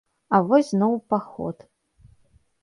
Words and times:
А 0.35 0.37
вось 0.51 0.71
зноў 0.71 0.95
у 0.95 1.01
паход. 1.15 1.57